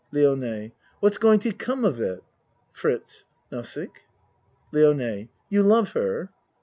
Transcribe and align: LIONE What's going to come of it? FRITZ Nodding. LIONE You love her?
LIONE 0.11 0.71
What's 0.99 1.19
going 1.19 1.41
to 1.41 1.53
come 1.53 1.85
of 1.85 2.01
it? 2.01 2.23
FRITZ 2.73 3.25
Nodding. 3.51 3.91
LIONE 4.71 5.29
You 5.47 5.61
love 5.61 5.89
her? 5.91 6.31